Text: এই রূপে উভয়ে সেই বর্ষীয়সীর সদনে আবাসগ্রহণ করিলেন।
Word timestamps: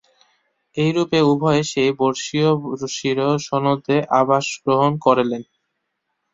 এই 0.77 0.91
রূপে 0.95 1.19
উভয়ে 1.31 1.61
সেই 1.71 1.91
বর্ষীয়সীর 1.99 3.17
সদনে 3.45 3.97
আবাসগ্রহণ 4.19 4.91
করিলেন। 5.05 5.43